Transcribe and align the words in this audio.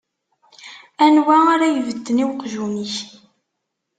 Anwa 1.05 1.35
ara 1.53 1.67
ibedden 1.77 2.23
i 2.23 2.25
uqjun-ik? 2.31 2.95